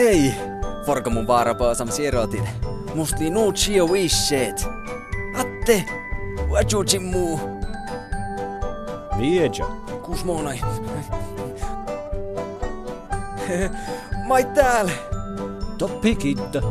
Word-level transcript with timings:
Hei, 0.00 0.34
forko 0.86 1.10
mun 1.10 1.26
vaarapaa 1.26 1.74
sam 1.74 1.90
sierotin. 1.92 2.48
Musti 2.94 3.30
nu 3.30 3.52
chio 3.52 3.86
wishet. 3.86 4.66
Atte, 5.34 5.84
wajuchin 6.50 7.02
muu. 7.02 7.40
Vieja. 9.18 9.66
Kus 10.02 10.24
monai. 10.24 10.60
Mai 14.26 14.44
täällä. 14.44 14.92
Toppi 15.78 16.14
kitta. 16.16 16.62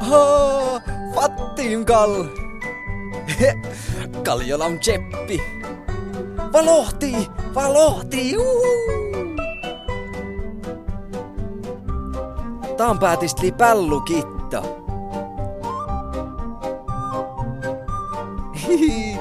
Haa, 0.00 0.80
fattiin 1.14 1.84
kal. 1.84 2.24
Kaljolam 4.22 4.78
tseppi. 4.78 5.42
Valohti, 6.52 7.30
valohti, 7.54 8.36
uhu. 8.36 9.45
Taan 12.76 12.98
päätistli 12.98 13.52
pällu 13.52 14.00
kitta. 14.00 14.62
Hihi. 18.68 19.16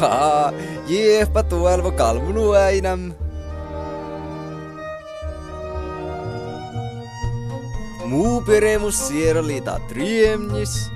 Haa, 0.00 0.52
jeepa 0.86 1.42
tuolvo 1.42 1.90
kalvunu 1.90 2.52
äinäm. 2.52 3.12
Muu 8.04 8.40
peremus 8.40 9.08
sierolita 9.08 9.80
triemnis. 9.88 10.90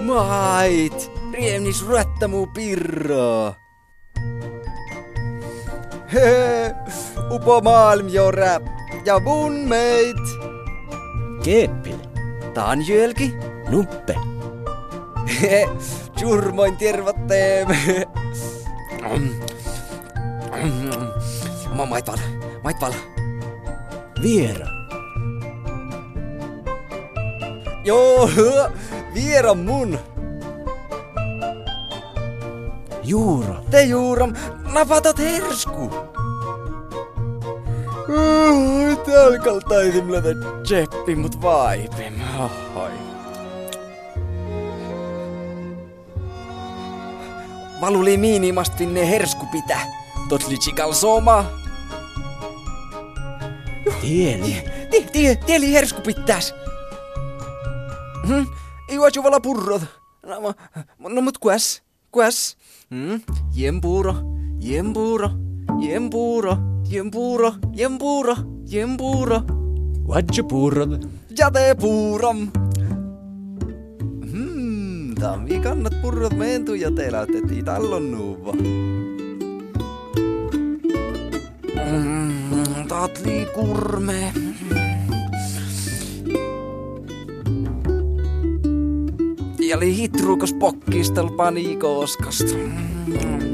Mait, 0.00 1.12
riemnis 1.32 1.86
ruetta 1.86 2.28
muu 2.28 2.46
pirro. 2.46 3.54
He, 6.12 6.74
upo 7.30 7.60
maailm 7.60 8.08
jorä 8.08 8.60
ja 9.04 9.20
mun 9.20 9.68
meit. 9.68 10.24
Keeppil. 11.44 11.98
Nuppe. 13.70 14.14
He, 15.40 15.68
Jurmoin 16.20 16.76
tervatteem. 16.76 17.68
Mä 21.76 21.86
mait 21.86 22.06
val, 22.06 22.18
mait 22.62 22.80
val. 22.80 22.92
Viera. 24.22 24.66
Joo, 27.84 28.30
viera 29.14 29.54
mun. 29.54 29.98
Juuro. 33.02 33.56
Te 33.70 33.82
juuram, 33.84 34.32
napatat 34.72 35.18
hersku. 35.18 36.13
Täällä 39.06 39.38
kaltaisim 39.38 40.12
lätä 40.12 40.28
tseppi 40.62 41.16
mut 41.16 41.42
vaipim. 41.42 42.14
Ahoi. 42.38 42.90
Valuli 47.80 48.16
miinimast 48.16 48.74
finne 48.76 49.10
hersku 49.10 49.46
pitä. 49.46 49.78
Totli 50.28 50.58
chikal 50.58 50.92
soma. 50.92 51.44
Tieli. 54.00 54.64
Tie, 54.90 55.00
tie, 55.12 55.36
tieli 55.36 55.72
hersku 55.72 56.00
pitäis. 56.00 56.54
Hmm, 58.26 58.46
ei 58.88 58.94
juoju 58.94 59.22
vala 59.22 59.40
purrot. 59.40 59.82
No, 60.26 60.54
no 60.98 61.20
mut 61.20 61.38
kuäs, 61.38 61.82
kuäs. 62.10 62.56
Hmm, 62.90 63.20
jempuuro, 63.54 64.14
jempuuro, 64.60 65.30
jempuuro, 65.80 66.56
jempuuro. 66.90 67.54
Wadja 70.08 70.44
puurod. 70.44 71.04
Jate 71.38 71.74
puuram. 71.80 72.48
Hmm, 74.30 75.14
tammi 75.14 75.60
kannat 75.60 76.02
purrot 76.02 76.36
meentu 76.36 76.74
ja 76.74 76.90
teläytettiin 76.90 77.64
tallon 77.64 78.10
nuuva. 78.10 78.52
Mm, 81.90 82.88
tatli 82.88 83.46
kurme. 83.54 84.32
Ja 89.58 89.80
hitrukas 89.80 90.52
pokkistel 90.52 91.28
paniikoskasta. 91.28 92.54
Mm. 92.54 93.53